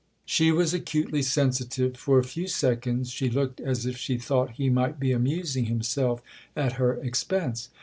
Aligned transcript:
She 0.25 0.51
was 0.51 0.73
acutely 0.73 1.21
sensitive; 1.21 1.95
for 1.95 2.17
a 2.17 2.23
few 2.23 2.47
seconds 2.47 3.11
she 3.11 3.29
looked 3.29 3.61
as 3.61 3.85
if 3.85 3.97
she 3.97 4.17
thought 4.17 4.53
he 4.53 4.67
might 4.67 4.99
be 4.99 5.11
amusing 5.11 5.65
himself 5.65 6.23
at 6.55 6.71
her 6.81 6.95
expense. 6.95 7.69